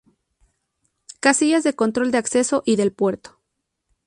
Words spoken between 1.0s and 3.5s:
Casillas de control de acceso y del puerto.